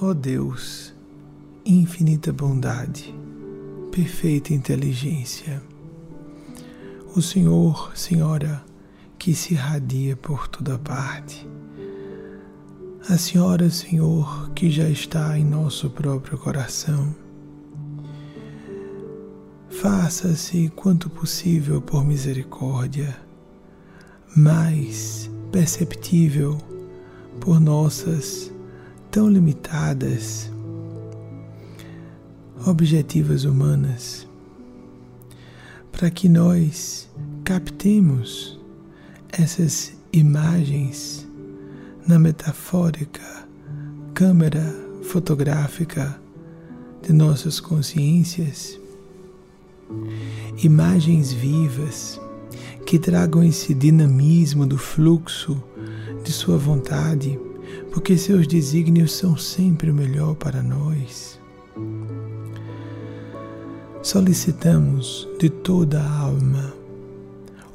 Ó 0.00 0.14
Deus, 0.14 0.94
infinita 1.66 2.32
bondade, 2.32 3.12
perfeita 3.90 4.54
inteligência, 4.54 5.60
o 7.16 7.20
Senhor, 7.20 7.90
Senhora, 7.96 8.64
que 9.18 9.34
se 9.34 9.54
irradia 9.54 10.16
por 10.16 10.46
toda 10.46 10.78
parte, 10.78 11.48
a 13.08 13.18
Senhora, 13.18 13.68
Senhor, 13.70 14.50
que 14.50 14.70
já 14.70 14.88
está 14.88 15.36
em 15.36 15.44
nosso 15.44 15.90
próprio 15.90 16.38
coração. 16.38 17.12
Faça-se 19.68 20.70
quanto 20.76 21.10
possível 21.10 21.82
por 21.82 22.04
misericórdia, 22.04 23.16
mais 24.36 25.28
perceptível 25.50 26.56
por 27.40 27.58
nossas 27.58 28.56
tão 29.18 29.28
limitadas 29.28 30.48
objetivas 32.64 33.42
humanas, 33.42 34.28
para 35.90 36.08
que 36.08 36.28
nós 36.28 37.08
captemos 37.42 38.60
essas 39.28 39.92
imagens 40.12 41.26
na 42.06 42.16
metafórica 42.16 43.48
câmera 44.14 44.72
fotográfica 45.02 46.16
de 47.02 47.12
nossas 47.12 47.58
consciências, 47.58 48.78
imagens 50.62 51.32
vivas 51.32 52.20
que 52.86 53.00
tragam 53.00 53.42
esse 53.42 53.74
dinamismo 53.74 54.64
do 54.64 54.78
fluxo 54.78 55.60
de 56.22 56.30
Sua 56.30 56.56
vontade 56.56 57.36
porque 57.92 58.16
seus 58.16 58.46
desígnios 58.46 59.12
são 59.12 59.36
sempre 59.36 59.90
o 59.90 59.94
melhor 59.94 60.34
para 60.34 60.62
nós. 60.62 61.38
Solicitamos 64.02 65.28
de 65.38 65.50
toda 65.50 66.00
a 66.00 66.18
alma 66.18 66.78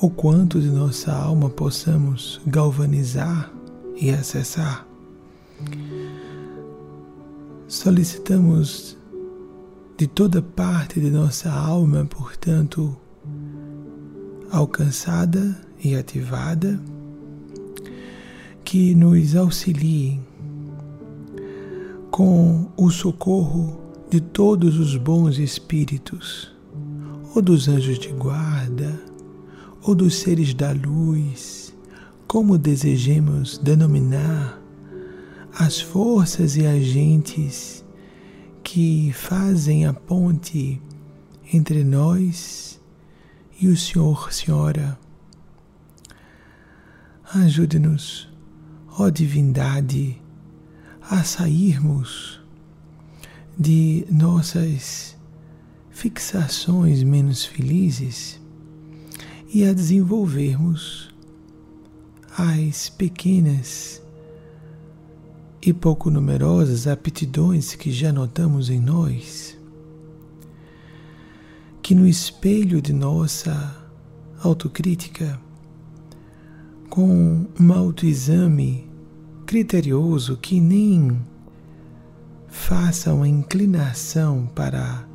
o 0.00 0.08
quanto 0.08 0.60
de 0.60 0.68
nossa 0.68 1.12
alma 1.12 1.50
possamos 1.50 2.40
galvanizar 2.46 3.52
e 3.96 4.10
acessar. 4.10 4.86
Solicitamos 7.66 8.96
de 9.96 10.06
toda 10.06 10.40
parte 10.40 11.00
de 11.00 11.10
nossa 11.10 11.50
alma, 11.50 12.04
portanto, 12.04 12.96
alcançada 14.50 15.60
e 15.82 15.96
ativada 15.96 16.80
que 18.68 18.94
nos 18.94 19.34
auxiliem 19.34 20.20
com 22.10 22.70
o 22.76 22.90
socorro 22.90 23.80
de 24.10 24.20
todos 24.20 24.78
os 24.78 24.94
bons 24.94 25.38
espíritos, 25.38 26.54
ou 27.34 27.40
dos 27.40 27.66
anjos 27.66 27.98
de 27.98 28.08
guarda, 28.08 29.02
ou 29.80 29.94
dos 29.94 30.16
seres 30.16 30.52
da 30.52 30.72
luz, 30.72 31.74
como 32.26 32.58
desejemos 32.58 33.56
denominar 33.56 34.60
as 35.58 35.80
forças 35.80 36.54
e 36.58 36.66
agentes 36.66 37.82
que 38.62 39.10
fazem 39.14 39.86
a 39.86 39.94
ponte 39.94 40.78
entre 41.54 41.82
nós 41.82 42.78
e 43.58 43.66
o 43.66 43.74
Senhor, 43.74 44.30
Senhora. 44.30 44.98
Ajude-nos 47.32 48.28
ó 48.98 49.10
divindade, 49.10 50.20
a 51.00 51.22
sairmos 51.22 52.40
de 53.56 54.04
nossas 54.10 55.16
fixações 55.88 57.04
menos 57.04 57.44
felizes 57.44 58.40
e 59.54 59.64
a 59.64 59.72
desenvolvermos 59.72 61.14
as 62.36 62.88
pequenas 62.88 64.02
e 65.62 65.72
pouco 65.72 66.10
numerosas 66.10 66.88
aptidões 66.88 67.76
que 67.76 67.92
já 67.92 68.12
notamos 68.12 68.68
em 68.68 68.80
nós, 68.80 69.56
que 71.80 71.94
no 71.94 72.06
espelho 72.06 72.82
de 72.82 72.92
nossa 72.92 73.76
autocrítica, 74.42 75.40
com 76.90 77.46
um 77.58 77.72
autoexame 77.72 78.87
criterioso 79.48 80.36
que 80.36 80.60
nem 80.60 81.18
faça 82.48 83.14
uma 83.14 83.26
inclinação 83.26 84.46
para 84.54 85.08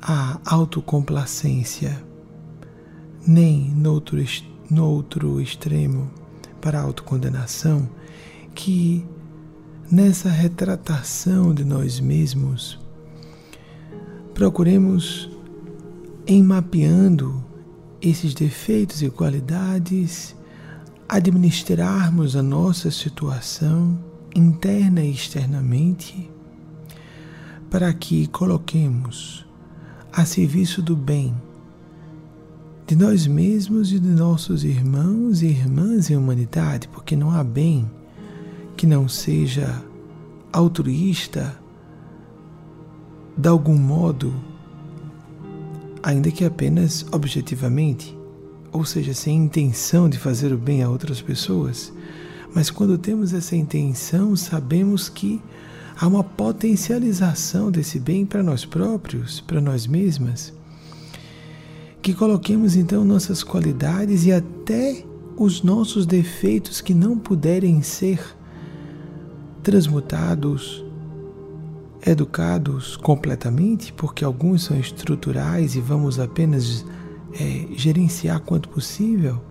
a 0.00 0.40
autocomplacência, 0.46 2.02
nem 3.26 3.68
no 3.68 3.92
outro, 4.86 5.38
extremo 5.38 6.10
para 6.62 6.80
a 6.80 6.82
autocondenação, 6.82 7.86
que 8.54 9.04
nessa 9.90 10.30
retratação 10.30 11.52
de 11.52 11.62
nós 11.62 12.00
mesmos 12.00 12.80
procuremos 14.32 15.30
em 16.26 16.42
mapeando 16.42 17.44
esses 18.00 18.32
defeitos 18.32 19.02
e 19.02 19.10
qualidades 19.10 20.34
administrarmos 21.12 22.36
a 22.36 22.42
nossa 22.42 22.90
situação 22.90 23.98
interna 24.34 25.02
e 25.04 25.10
externamente, 25.10 26.30
para 27.68 27.92
que 27.92 28.26
coloquemos 28.28 29.44
a 30.10 30.24
serviço 30.24 30.80
do 30.80 30.96
bem 30.96 31.34
de 32.86 32.96
nós 32.96 33.26
mesmos 33.26 33.92
e 33.92 34.00
de 34.00 34.08
nossos 34.08 34.64
irmãos 34.64 35.42
e 35.42 35.48
irmãs 35.48 36.10
em 36.10 36.16
humanidade, 36.16 36.88
porque 36.88 37.14
não 37.14 37.30
há 37.30 37.44
bem 37.44 37.90
que 38.74 38.86
não 38.86 39.06
seja 39.06 39.82
altruísta 40.50 41.54
de 43.36 43.50
algum 43.50 43.76
modo, 43.76 44.34
ainda 46.02 46.30
que 46.30 46.42
apenas 46.42 47.04
objetivamente 47.12 48.16
ou 48.72 48.84
seja, 48.84 49.12
sem 49.12 49.36
intenção 49.36 50.08
de 50.08 50.18
fazer 50.18 50.52
o 50.52 50.58
bem 50.58 50.82
a 50.82 50.88
outras 50.88 51.20
pessoas. 51.20 51.92
Mas 52.54 52.70
quando 52.70 52.96
temos 52.96 53.34
essa 53.34 53.54
intenção, 53.54 54.34
sabemos 54.34 55.08
que 55.08 55.40
há 55.96 56.06
uma 56.06 56.24
potencialização 56.24 57.70
desse 57.70 58.00
bem 58.00 58.24
para 58.24 58.42
nós 58.42 58.64
próprios, 58.64 59.40
para 59.40 59.60
nós 59.60 59.86
mesmas. 59.86 60.52
Que 62.00 62.14
coloquemos 62.14 62.74
então 62.74 63.04
nossas 63.04 63.44
qualidades 63.44 64.24
e 64.24 64.32
até 64.32 65.04
os 65.36 65.62
nossos 65.62 66.06
defeitos 66.06 66.80
que 66.80 66.94
não 66.94 67.18
puderem 67.18 67.82
ser 67.82 68.20
transmutados, 69.62 70.84
educados 72.04 72.96
completamente, 72.96 73.92
porque 73.92 74.24
alguns 74.24 74.64
são 74.64 74.78
estruturais 74.78 75.76
e 75.76 75.80
vamos 75.80 76.18
apenas 76.18 76.84
é, 77.34 77.66
gerenciar 77.74 78.40
quanto 78.40 78.68
possível, 78.68 79.42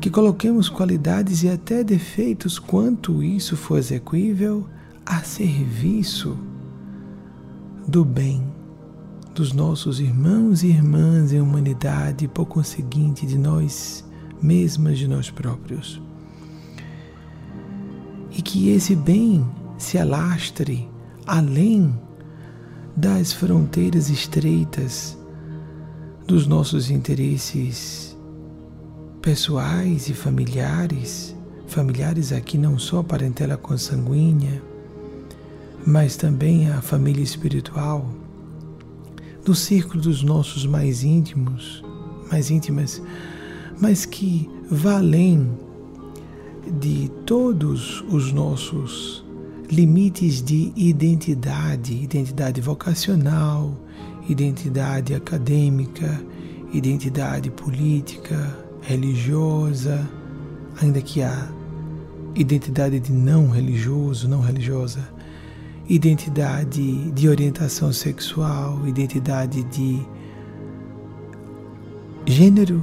que 0.00 0.08
coloquemos 0.08 0.68
qualidades 0.68 1.42
e 1.42 1.48
até 1.48 1.84
defeitos, 1.84 2.58
quanto 2.58 3.22
isso 3.22 3.56
for 3.56 3.78
execuível, 3.78 4.66
a 5.04 5.22
serviço 5.22 6.38
do 7.86 8.04
bem 8.04 8.50
dos 9.34 9.52
nossos 9.52 10.00
irmãos 10.00 10.62
e 10.62 10.68
irmãs 10.68 11.32
em 11.32 11.40
humanidade 11.40 12.26
por 12.28 12.46
conseguinte, 12.46 13.26
de 13.26 13.38
nós 13.38 14.04
mesmas, 14.42 14.98
de 14.98 15.06
nós 15.06 15.30
próprios. 15.30 16.00
E 18.30 18.42
que 18.42 18.70
esse 18.70 18.94
bem 18.94 19.46
se 19.78 19.98
alastre 19.98 20.88
além 21.26 21.98
das 22.96 23.32
fronteiras 23.32 24.10
estreitas 24.10 25.16
dos 26.30 26.46
nossos 26.46 26.92
interesses 26.92 28.16
pessoais 29.20 30.08
e 30.08 30.14
familiares, 30.14 31.34
familiares 31.66 32.32
aqui 32.32 32.56
não 32.56 32.78
só 32.78 33.02
parentela 33.02 33.56
consanguínea, 33.56 34.62
mas 35.84 36.16
também 36.16 36.70
a 36.70 36.80
família 36.80 37.20
espiritual, 37.20 38.08
do 39.44 39.56
círculo 39.56 40.00
dos 40.00 40.22
nossos 40.22 40.64
mais 40.64 41.02
íntimos, 41.02 41.82
mais 42.30 42.48
íntimas, 42.48 43.02
mas 43.80 44.06
que 44.06 44.48
vá 44.70 44.98
além 44.98 45.50
de 46.80 47.10
todos 47.26 48.04
os 48.08 48.32
nossos 48.32 49.24
limites 49.68 50.40
de 50.40 50.72
identidade, 50.76 51.92
identidade 51.92 52.60
vocacional, 52.60 53.74
identidade 54.30 55.14
acadêmica, 55.14 56.20
identidade 56.72 57.50
política, 57.50 58.56
religiosa, 58.82 60.08
ainda 60.80 61.02
que 61.02 61.22
há 61.22 61.48
identidade 62.34 63.00
de 63.00 63.12
não 63.12 63.48
religioso, 63.50 64.28
não 64.28 64.40
religiosa, 64.40 65.06
identidade 65.88 67.10
de 67.10 67.28
orientação 67.28 67.92
sexual, 67.92 68.86
identidade 68.86 69.64
de 69.64 70.00
gênero, 72.24 72.82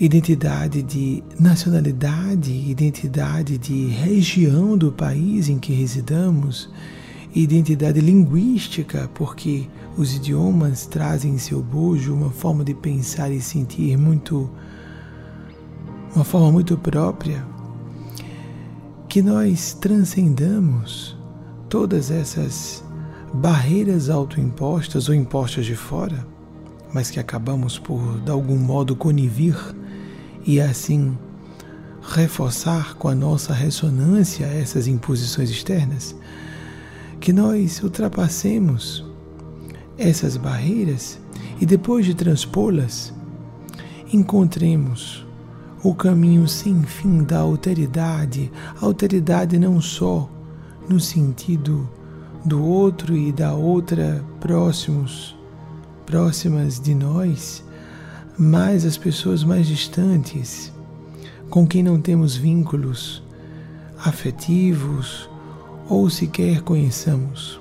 identidade 0.00 0.82
de 0.82 1.22
nacionalidade, 1.38 2.52
identidade 2.52 3.58
de 3.58 3.88
região 3.88 4.76
do 4.76 4.90
país 4.90 5.48
em 5.48 5.58
que 5.58 5.74
residamos, 5.74 6.70
identidade 7.42 8.00
linguística, 8.00 9.10
porque 9.14 9.68
os 9.96 10.14
idiomas 10.14 10.86
trazem 10.86 11.34
em 11.34 11.38
seu 11.38 11.62
bojo 11.62 12.14
uma 12.14 12.30
forma 12.30 12.64
de 12.64 12.74
pensar 12.74 13.30
e 13.30 13.40
sentir 13.40 13.96
muito 13.98 14.50
uma 16.14 16.24
forma 16.24 16.50
muito 16.50 16.78
própria, 16.78 17.44
que 19.06 19.20
nós 19.20 19.74
transcendamos 19.74 21.14
todas 21.68 22.10
essas 22.10 22.82
barreiras 23.34 24.08
autoimpostas 24.08 25.10
ou 25.10 25.14
impostas 25.14 25.66
de 25.66 25.76
fora, 25.76 26.26
mas 26.94 27.10
que 27.10 27.20
acabamos 27.20 27.78
por, 27.78 28.18
de 28.20 28.30
algum 28.30 28.56
modo, 28.56 28.96
conivir 28.96 29.56
e 30.46 30.58
assim 30.58 31.18
reforçar 32.00 32.94
com 32.94 33.08
a 33.08 33.14
nossa 33.14 33.52
ressonância 33.52 34.46
essas 34.46 34.86
imposições 34.86 35.50
externas, 35.50 36.16
que 37.20 37.32
nós 37.32 37.82
ultrapassemos 37.82 39.04
essas 39.98 40.36
barreiras 40.36 41.18
e 41.60 41.66
depois 41.66 42.04
de 42.04 42.14
transpô-las, 42.14 43.12
encontremos 44.12 45.26
o 45.82 45.94
caminho 45.94 46.46
sem 46.48 46.82
fim 46.82 47.22
da 47.22 47.38
alteridade, 47.38 48.50
alteridade 48.80 49.58
não 49.58 49.80
só 49.80 50.28
no 50.88 51.00
sentido 51.00 51.88
do 52.44 52.62
outro 52.62 53.16
e 53.16 53.32
da 53.32 53.54
outra 53.54 54.24
próximos, 54.40 55.36
próximas 56.04 56.78
de 56.78 56.94
nós, 56.94 57.64
mas 58.38 58.84
as 58.84 58.96
pessoas 58.96 59.42
mais 59.42 59.66
distantes, 59.66 60.72
com 61.48 61.66
quem 61.66 61.82
não 61.82 62.00
temos 62.00 62.36
vínculos 62.36 63.22
afetivos 64.04 65.28
ou 65.88 66.08
sequer 66.10 66.62
conheçamos. 66.62 67.60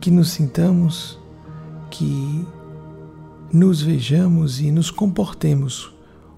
Que 0.00 0.10
nos 0.10 0.30
sintamos, 0.30 1.18
que 1.90 2.46
nos 3.52 3.80
vejamos 3.80 4.60
e 4.60 4.70
nos 4.70 4.90
comportemos 4.90 5.92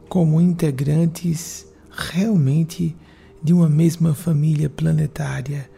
como 0.09 0.41
integrantes 0.41 1.67
realmente 1.91 2.97
de 3.43 3.53
uma 3.53 3.69
mesma 3.69 4.15
família 4.15 4.71
planetária, 4.71 5.69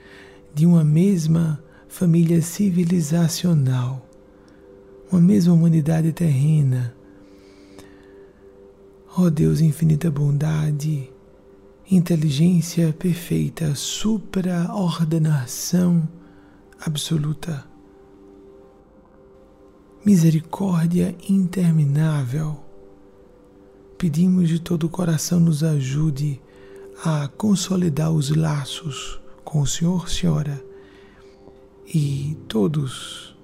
de 0.54 0.66
uma 0.66 0.84
mesma 0.84 1.62
família 1.88 2.40
civilizacional, 2.40 4.06
uma 5.10 5.20
mesma 5.20 5.52
humanidade 5.52 6.12
terrena. 6.12 6.94
Ó 9.16 9.22
oh 9.22 9.30
Deus, 9.30 9.60
infinita 9.60 10.10
bondade, 10.10 11.10
inteligência 11.90 12.92
perfeita, 12.92 13.74
supraordenação 13.74 16.08
absoluta, 16.80 17.66
misericórdia 20.06 21.16
interminável. 21.28 22.60
Pedimos 23.98 24.48
de 24.48 24.60
todo 24.60 24.84
o 24.84 24.88
coração 24.88 25.40
nos 25.40 25.64
ajude 25.64 26.40
a 27.04 27.26
consolidar 27.26 28.12
os 28.12 28.30
laços 28.30 29.20
com 29.44 29.60
o 29.60 29.66
Senhor, 29.66 30.08
Senhora 30.08 30.64
e 31.92 32.38
todos 32.46 33.36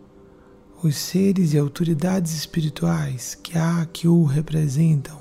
os 0.82 0.94
seres 0.94 1.52
e 1.52 1.58
autoridades 1.58 2.32
espirituais 2.32 3.34
que 3.34 3.58
há 3.58 3.84
que 3.86 4.06
o 4.06 4.24
representam, 4.24 5.18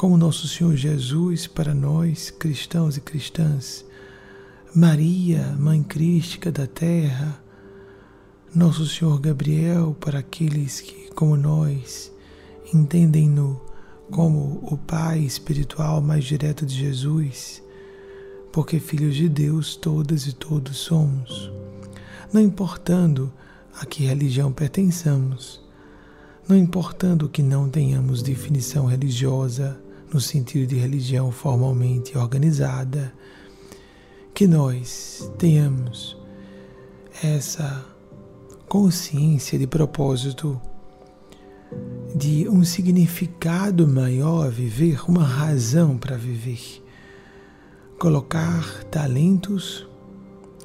como 0.00 0.16
nosso 0.16 0.48
Senhor 0.48 0.74
Jesus 0.76 1.46
para 1.46 1.74
nós, 1.74 2.30
cristãos 2.30 2.96
e 2.96 3.02
cristãs, 3.02 3.84
Maria, 4.74 5.54
Mãe 5.58 5.82
Crística 5.82 6.50
da 6.50 6.66
Terra, 6.66 7.38
nosso 8.54 8.86
Senhor 8.86 9.20
Gabriel 9.20 9.94
para 10.00 10.20
aqueles 10.20 10.80
que, 10.80 11.10
como 11.10 11.36
nós, 11.36 12.10
entendem-no 12.72 13.60
como 14.10 14.60
o 14.62 14.78
Pai 14.78 15.18
espiritual 15.18 16.00
mais 16.00 16.24
direto 16.24 16.64
de 16.64 16.76
Jesus, 16.76 17.62
porque 18.50 18.80
filhos 18.80 19.14
de 19.14 19.28
Deus 19.28 19.76
todas 19.76 20.26
e 20.26 20.32
todos 20.32 20.78
somos, 20.78 21.52
não 22.32 22.40
importando 22.40 23.30
a 23.78 23.84
que 23.84 24.04
religião 24.04 24.50
pertençamos, 24.50 25.62
não 26.48 26.56
importando 26.56 27.28
que 27.28 27.42
não 27.42 27.68
tenhamos 27.68 28.22
definição 28.22 28.86
religiosa 28.86 29.78
no 30.12 30.20
sentido 30.20 30.66
de 30.66 30.76
religião 30.76 31.30
formalmente 31.30 32.16
organizada, 32.18 33.12
que 34.34 34.46
nós 34.46 35.30
tenhamos 35.38 36.16
essa 37.22 37.84
consciência 38.68 39.58
de 39.58 39.66
propósito 39.66 40.60
de 42.14 42.48
um 42.48 42.64
significado 42.64 43.86
maior 43.86 44.46
a 44.46 44.50
viver, 44.50 45.08
uma 45.08 45.24
razão 45.24 45.96
para 45.96 46.16
viver. 46.16 46.82
Colocar 47.98 48.84
talentos, 48.84 49.86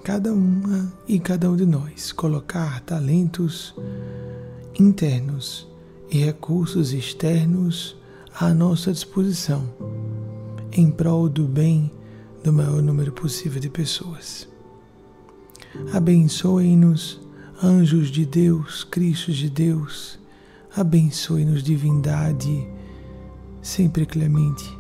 cada 0.03 0.33
uma 0.33 0.91
e 1.07 1.19
cada 1.19 1.49
um 1.49 1.55
de 1.55 1.65
nós, 1.65 2.11
colocar 2.11 2.79
talentos 2.81 3.75
internos 4.79 5.67
e 6.09 6.17
recursos 6.17 6.93
externos 6.93 7.97
à 8.39 8.53
nossa 8.53 8.91
disposição, 8.91 9.63
em 10.71 10.91
prol 10.91 11.29
do 11.29 11.47
bem 11.47 11.91
do 12.43 12.53
maior 12.53 12.81
número 12.81 13.11
possível 13.11 13.59
de 13.59 13.69
pessoas. 13.69 14.47
Abençoem-nos, 15.93 17.19
anjos 17.63 18.09
de 18.09 18.25
Deus, 18.25 18.83
Cristos 18.83 19.35
de 19.35 19.49
Deus 19.49 20.19
Abençoe-nos, 20.77 21.63
divindade, 21.63 22.67
sempre 23.61 24.05
clemente, 24.05 24.77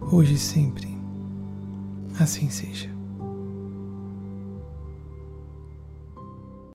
hoje 0.00 0.32
e 0.32 0.38
sempre. 0.38 0.96
Assim 2.18 2.48
seja. 2.48 2.93